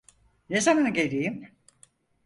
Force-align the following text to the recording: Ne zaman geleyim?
Ne 0.49 0.61
zaman 0.61 0.93
geleyim? 0.93 1.47